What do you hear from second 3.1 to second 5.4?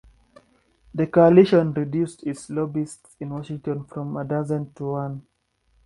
in Washington from a dozen to one.